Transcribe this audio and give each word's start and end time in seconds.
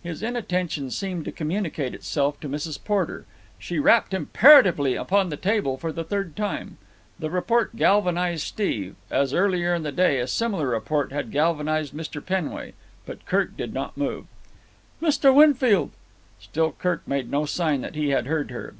His 0.00 0.22
inattention 0.22 0.92
seemed 0.92 1.24
to 1.24 1.32
communicate 1.32 1.92
itself 1.92 2.38
to 2.38 2.48
Mrs. 2.48 2.78
Porter. 2.84 3.26
She 3.58 3.80
rapped 3.80 4.14
imperatively 4.14 4.94
upon 4.94 5.28
the 5.28 5.36
table 5.36 5.76
for 5.76 5.90
the 5.90 6.04
third 6.04 6.36
time. 6.36 6.76
The 7.18 7.30
report 7.30 7.74
galvanized 7.74 8.46
Steve, 8.46 8.94
as, 9.10 9.34
earlier 9.34 9.74
in 9.74 9.82
the 9.82 9.90
day, 9.90 10.20
a 10.20 10.28
similar 10.28 10.68
report 10.68 11.10
had 11.10 11.32
galvanized 11.32 11.94
Mr. 11.94 12.24
Penway; 12.24 12.74
but 13.06 13.26
Kirk 13.26 13.56
did 13.56 13.74
not 13.74 13.96
move. 13.96 14.26
"Mr. 15.02 15.34
Winfield!" 15.34 15.90
Still 16.38 16.70
Kirk 16.70 17.02
made 17.08 17.28
no 17.28 17.44
sign 17.44 17.80
that 17.80 17.96
he 17.96 18.10
had 18.10 18.26
heard 18.28 18.52
her. 18.52 18.70